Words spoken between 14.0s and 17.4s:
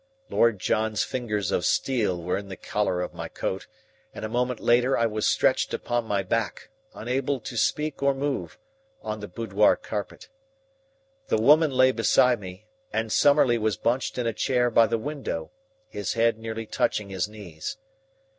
in a chair by the window, his head nearly touching his